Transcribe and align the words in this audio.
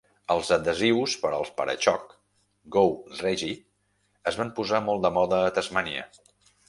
Els 0.35 0.47
adhesius 0.55 1.13
per 1.25 1.29
al 1.39 1.43
para-xocs 1.59 2.17
"Go 2.77 2.85
Reggie" 3.19 3.59
es 4.33 4.41
van 4.41 4.51
posar 4.61 4.81
molt 4.89 5.05
de 5.09 5.13
moda 5.19 5.43
a 5.43 5.53
Tasmania. 5.59 6.09